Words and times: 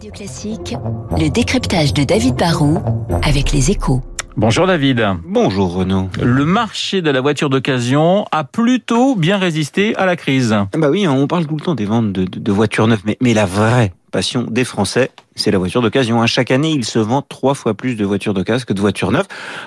Radio 0.00 0.12
Classique, 0.12 0.76
le 1.18 1.28
décryptage 1.28 1.92
de 1.92 2.04
David 2.04 2.34
Barrault 2.34 2.78
avec 3.22 3.52
les 3.52 3.70
échos. 3.70 4.00
Bonjour 4.34 4.66
David. 4.66 5.06
Bonjour 5.26 5.74
Renaud. 5.74 6.08
Le 6.22 6.46
marché 6.46 7.02
de 7.02 7.10
la 7.10 7.20
voiture 7.20 7.50
d'occasion 7.50 8.24
a 8.32 8.44
plutôt 8.44 9.14
bien 9.14 9.36
résisté 9.36 9.94
à 9.96 10.06
la 10.06 10.16
crise. 10.16 10.56
Bah 10.72 10.88
oui, 10.88 11.06
on 11.06 11.26
parle 11.26 11.46
tout 11.46 11.56
le 11.56 11.60
temps 11.60 11.74
des 11.74 11.84
ventes 11.84 12.14
de, 12.14 12.24
de, 12.24 12.38
de 12.38 12.50
voitures 12.52 12.86
neuves, 12.86 13.02
mais, 13.04 13.18
mais 13.20 13.34
la 13.34 13.44
vraie 13.44 13.92
passion 14.10 14.46
des 14.50 14.64
Français, 14.64 15.10
c'est 15.36 15.50
la 15.50 15.58
voiture 15.58 15.82
d'occasion. 15.82 16.24
Chaque 16.26 16.50
année, 16.50 16.70
il 16.70 16.84
se 16.84 16.98
vend 16.98 17.22
trois 17.22 17.54
fois 17.54 17.74
plus 17.74 17.94
de 17.94 18.04
voitures 18.04 18.34
d'occasion 18.34 18.64
que 18.66 18.72
de 18.72 18.80
voitures 18.80 19.12
neuves. 19.12 19.26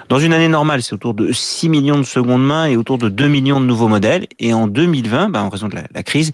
Dans 0.09 0.19
une 0.19 0.33
année 0.33 0.47
normale, 0.47 0.83
c'est 0.83 0.93
autour 0.93 1.13
de 1.13 1.31
6 1.31 1.69
millions 1.69 1.97
de 1.97 2.03
secondes 2.03 2.45
mains 2.45 2.65
et 2.65 2.77
autour 2.77 2.97
de 2.97 3.09
2 3.09 3.27
millions 3.27 3.59
de 3.59 3.65
nouveaux 3.65 3.87
modèles. 3.87 4.27
Et 4.39 4.53
en 4.53 4.67
2020, 4.67 5.29
bah, 5.29 5.41
en 5.41 5.49
raison 5.49 5.67
de 5.67 5.75
la, 5.75 5.83
la 5.93 6.03
crise, 6.03 6.31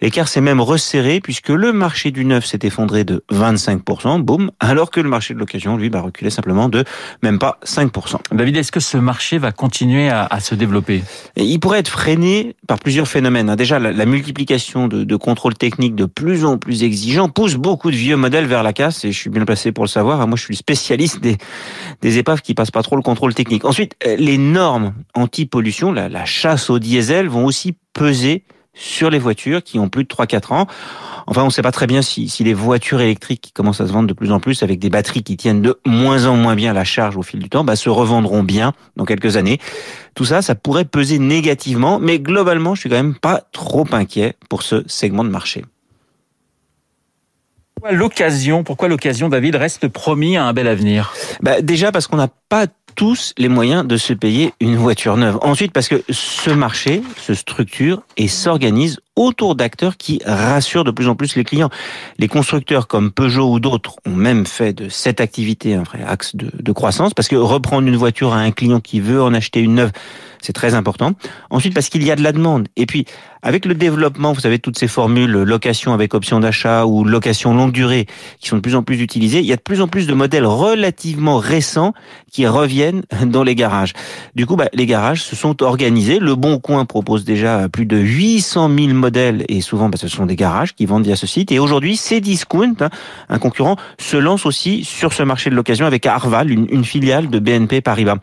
l'écart 0.00 0.28
s'est 0.28 0.40
même 0.40 0.60
resserré 0.60 1.20
puisque 1.20 1.50
le 1.50 1.72
marché 1.72 2.10
du 2.10 2.24
neuf 2.24 2.46
s'est 2.46 2.60
effondré 2.62 3.04
de 3.04 3.22
25%, 3.32 4.20
boum, 4.22 4.50
alors 4.60 4.90
que 4.90 5.00
le 5.00 5.08
marché 5.08 5.34
de 5.34 5.38
l'occasion, 5.38 5.76
lui, 5.76 5.90
bah, 5.90 6.00
reculait 6.00 6.30
simplement 6.30 6.68
de 6.68 6.84
même 7.22 7.38
pas 7.38 7.58
5%. 7.64 8.16
David, 8.32 8.56
est-ce 8.56 8.72
que 8.72 8.80
ce 8.80 8.96
marché 8.96 9.38
va 9.38 9.52
continuer 9.52 10.08
à, 10.08 10.26
à 10.26 10.40
se 10.40 10.54
développer? 10.54 11.02
Et 11.36 11.44
Il 11.44 11.60
pourrait 11.60 11.80
être 11.80 11.88
freiné 11.88 12.56
par 12.66 12.78
plusieurs 12.78 13.08
phénomènes. 13.08 13.54
Déjà, 13.56 13.78
la, 13.78 13.92
la 13.92 14.06
multiplication 14.06 14.88
de, 14.88 15.04
de 15.04 15.16
contrôles 15.16 15.54
techniques 15.54 15.94
de 15.94 16.06
plus 16.06 16.44
en 16.44 16.58
plus 16.58 16.82
exigeants 16.82 17.28
pousse 17.28 17.54
beaucoup 17.54 17.90
de 17.90 17.96
vieux 17.96 18.16
modèles 18.16 18.46
vers 18.46 18.62
la 18.62 18.69
et 18.78 19.12
je 19.12 19.18
suis 19.18 19.30
bien 19.30 19.44
placé 19.44 19.72
pour 19.72 19.84
le 19.84 19.88
savoir. 19.88 20.26
Moi, 20.26 20.36
je 20.36 20.44
suis 20.44 20.54
le 20.54 20.58
spécialiste 20.58 21.20
des, 21.20 21.38
des 22.02 22.18
épaves 22.18 22.42
qui 22.42 22.54
passent 22.54 22.70
pas 22.70 22.82
trop 22.82 22.96
le 22.96 23.02
contrôle 23.02 23.34
technique. 23.34 23.64
Ensuite, 23.64 23.96
les 24.04 24.38
normes 24.38 24.94
anti-pollution, 25.14 25.92
la, 25.92 26.08
la 26.08 26.24
chasse 26.24 26.70
au 26.70 26.78
diesel 26.78 27.28
vont 27.28 27.44
aussi 27.44 27.76
peser 27.92 28.44
sur 28.74 29.10
les 29.10 29.18
voitures 29.18 29.62
qui 29.62 29.78
ont 29.78 29.88
plus 29.88 30.04
de 30.04 30.08
3-4 30.08 30.54
ans. 30.54 30.66
Enfin, 31.26 31.42
on 31.42 31.46
ne 31.46 31.50
sait 31.50 31.62
pas 31.62 31.72
très 31.72 31.86
bien 31.86 32.02
si, 32.02 32.28
si, 32.28 32.44
les 32.44 32.54
voitures 32.54 33.00
électriques 33.00 33.40
qui 33.40 33.52
commencent 33.52 33.80
à 33.80 33.86
se 33.86 33.92
vendre 33.92 34.08
de 34.08 34.14
plus 34.14 34.32
en 34.32 34.40
plus 34.40 34.62
avec 34.62 34.78
des 34.78 34.90
batteries 34.90 35.22
qui 35.22 35.36
tiennent 35.36 35.62
de 35.62 35.78
moins 35.86 36.26
en 36.26 36.36
moins 36.36 36.54
bien 36.54 36.72
la 36.72 36.84
charge 36.84 37.16
au 37.16 37.22
fil 37.22 37.40
du 37.40 37.48
temps, 37.48 37.64
bah, 37.64 37.76
se 37.76 37.88
revendront 37.88 38.42
bien 38.42 38.72
dans 38.96 39.04
quelques 39.04 39.36
années. 39.36 39.58
Tout 40.14 40.24
ça, 40.24 40.42
ça 40.42 40.54
pourrait 40.54 40.84
peser 40.84 41.18
négativement, 41.18 41.98
mais 42.00 42.18
globalement, 42.18 42.74
je 42.74 42.80
suis 42.80 42.90
quand 42.90 42.96
même 42.96 43.14
pas 43.14 43.42
trop 43.52 43.86
inquiet 43.92 44.34
pour 44.48 44.62
ce 44.62 44.82
segment 44.86 45.24
de 45.24 45.30
marché. 45.30 45.64
Pourquoi 47.80 47.96
l'occasion, 47.96 48.62
pourquoi 48.62 48.88
l'occasion, 48.88 49.30
David, 49.30 49.56
reste 49.56 49.88
promis 49.88 50.36
à 50.36 50.44
un 50.44 50.52
bel 50.52 50.68
avenir? 50.68 51.14
Bah, 51.40 51.62
Déjà 51.62 51.90
parce 51.90 52.06
qu'on 52.06 52.18
n'a 52.18 52.28
pas 52.50 52.66
tous 52.94 53.32
les 53.38 53.48
moyens 53.48 53.86
de 53.86 53.96
se 53.96 54.12
payer 54.12 54.52
une 54.60 54.76
voiture 54.76 55.16
neuve. 55.16 55.38
Ensuite, 55.40 55.72
parce 55.72 55.88
que 55.88 56.02
ce 56.10 56.50
marché 56.50 57.02
se 57.16 57.32
structure 57.32 58.02
et 58.18 58.28
s'organise 58.28 59.00
autour 59.16 59.54
d'acteurs 59.54 59.96
qui 59.96 60.20
rassurent 60.24 60.84
de 60.84 60.90
plus 60.90 61.08
en 61.08 61.14
plus 61.14 61.36
les 61.36 61.44
clients. 61.44 61.70
Les 62.18 62.28
constructeurs 62.28 62.88
comme 62.88 63.10
Peugeot 63.10 63.52
ou 63.52 63.60
d'autres 63.60 63.96
ont 64.06 64.14
même 64.14 64.46
fait 64.46 64.72
de 64.72 64.88
cette 64.88 65.20
activité 65.20 65.74
un 65.74 65.82
vrai 65.82 66.02
axe 66.06 66.34
de, 66.34 66.72
croissance, 66.72 67.12
parce 67.14 67.28
que 67.28 67.36
reprendre 67.36 67.88
une 67.88 67.96
voiture 67.96 68.32
à 68.32 68.38
un 68.38 68.52
client 68.52 68.80
qui 68.80 69.00
veut 69.00 69.22
en 69.22 69.34
acheter 69.34 69.60
une 69.60 69.74
neuve, 69.74 69.90
c'est 70.40 70.52
très 70.52 70.74
important. 70.74 71.12
Ensuite, 71.50 71.74
parce 71.74 71.88
qu'il 71.88 72.02
y 72.04 72.10
a 72.10 72.16
de 72.16 72.22
la 72.22 72.32
demande. 72.32 72.68
Et 72.76 72.86
puis, 72.86 73.04
avec 73.42 73.66
le 73.66 73.74
développement, 73.74 74.32
vous 74.32 74.40
savez, 74.40 74.58
toutes 74.58 74.78
ces 74.78 74.88
formules 74.88 75.30
location 75.30 75.92
avec 75.92 76.14
option 76.14 76.40
d'achat 76.40 76.86
ou 76.86 77.04
location 77.04 77.54
longue 77.54 77.72
durée 77.72 78.06
qui 78.38 78.48
sont 78.48 78.56
de 78.56 78.60
plus 78.60 78.74
en 78.74 78.82
plus 78.82 79.00
utilisées, 79.00 79.40
il 79.40 79.46
y 79.46 79.52
a 79.52 79.56
de 79.56 79.62
plus 79.62 79.80
en 79.80 79.88
plus 79.88 80.06
de 80.06 80.14
modèles 80.14 80.46
relativement 80.46 81.38
récents 81.38 81.92
qui 82.30 82.46
reviennent 82.46 83.02
dans 83.26 83.42
les 83.42 83.54
garages. 83.54 83.92
Du 84.34 84.46
coup, 84.46 84.56
bah, 84.56 84.68
les 84.72 84.86
garages 84.86 85.22
se 85.22 85.36
sont 85.36 85.62
organisés. 85.62 86.18
Le 86.18 86.34
Bon 86.36 86.58
Coin 86.58 86.84
propose 86.84 87.24
déjà 87.24 87.68
plus 87.68 87.86
de 87.86 87.98
800 87.98 88.70
000 88.74 88.88
modèles 89.00 89.44
et 89.48 89.60
souvent, 89.60 89.88
bah, 89.88 89.98
ce 89.98 90.08
sont 90.08 90.26
des 90.26 90.36
garages 90.36 90.74
qui 90.74 90.86
vendent 90.86 91.04
via 91.04 91.16
ce 91.16 91.26
site. 91.26 91.50
Et 91.50 91.58
aujourd'hui, 91.58 91.96
Cdiscount, 91.96 92.76
hein, 92.80 92.90
un 93.28 93.38
concurrent, 93.38 93.76
se 93.98 94.16
lance 94.16 94.46
aussi 94.46 94.84
sur 94.84 95.12
ce 95.12 95.22
marché 95.22 95.50
de 95.50 95.56
l'occasion 95.56 95.86
avec 95.86 96.06
Arval, 96.06 96.50
une, 96.50 96.84
filiale 96.84 97.28
de 97.28 97.38
BNP 97.38 97.80
Paribas. 97.80 98.16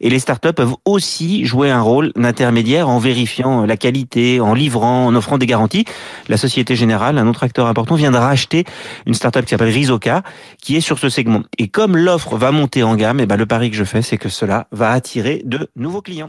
Et 0.00 0.10
les 0.10 0.18
startups 0.18 0.52
peuvent 0.52 0.74
aussi 0.84 1.44
jouer 1.44 1.70
un 1.70 1.80
rôle 1.80 2.12
d'intermédiaire 2.16 2.88
en 2.88 2.98
vérifiant 2.98 3.66
la 3.66 3.76
qualité, 3.76 4.40
en 4.40 4.54
livrant, 4.54 5.06
en 5.06 5.14
offrant 5.14 5.38
des 5.38 5.46
garanties. 5.46 5.84
La 6.28 6.36
Société 6.36 6.76
Générale, 6.76 7.18
un 7.18 7.26
autre 7.26 7.44
acteur 7.44 7.66
important, 7.66 7.94
vient 7.94 8.10
de 8.10 8.16
racheter 8.16 8.64
une 9.06 9.14
startup 9.14 9.44
qui 9.44 9.50
s'appelle 9.50 9.72
Rizoka, 9.72 10.22
qui 10.62 10.76
est 10.76 10.80
sur 10.80 10.98
ce 10.98 11.08
segment. 11.08 11.42
Et 11.58 11.68
comme 11.68 11.96
l'offre 11.96 12.36
va 12.36 12.52
monter 12.52 12.82
en 12.82 12.96
gamme, 12.96 13.20
et 13.20 13.26
ben 13.26 13.36
le 13.36 13.46
pari 13.46 13.70
que 13.70 13.76
je 13.76 13.84
fais, 13.84 14.02
c'est 14.02 14.18
que 14.18 14.28
cela 14.28 14.66
va 14.72 14.92
attirer 14.92 15.42
de 15.44 15.68
nouveaux 15.76 16.02
clients. 16.02 16.28